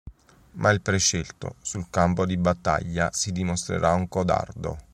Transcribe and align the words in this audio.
Ma 0.53 0.71
il 0.71 0.81
prescelto, 0.81 1.57
sul 1.61 1.91
campo 1.91 2.25
di 2.25 2.35
battaglia, 2.35 3.11
si 3.11 3.31
dimostrerà 3.31 3.93
un 3.93 4.07
codardo. 4.09 4.75